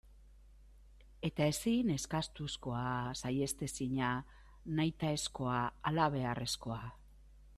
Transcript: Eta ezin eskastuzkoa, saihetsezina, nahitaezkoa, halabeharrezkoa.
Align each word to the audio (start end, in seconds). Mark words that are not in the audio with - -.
Eta 1.27 1.47
ezin 1.49 1.91
eskastuzkoa, 1.95 2.87
saihetsezina, 3.21 4.09
nahitaezkoa, 4.79 5.61
halabeharrezkoa. 5.91 6.83